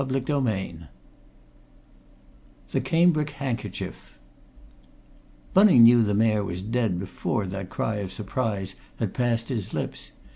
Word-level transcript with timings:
CHAPTER 0.01 0.33
II 0.35 0.79
THE 2.71 2.81
CAMBRIC 2.81 3.29
HANDKERCHIEF 3.29 4.17
Bunning 5.53 5.83
knew 5.83 6.01
the 6.01 6.15
Mayor 6.15 6.43
was 6.43 6.63
dead 6.63 6.97
before 6.97 7.45
that 7.45 7.69
cry 7.69 7.97
of 7.97 8.11
surprise 8.11 8.73
had 8.97 9.13
passed 9.13 9.49
his 9.49 9.75
lips. 9.75 10.09